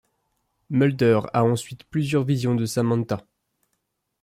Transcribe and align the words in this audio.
Mulder 0.71 1.19
a 1.31 1.43
ensuite 1.43 1.83
plusieurs 1.83 2.23
visions 2.23 2.55
de 2.55 2.65
Samantha. 2.65 3.23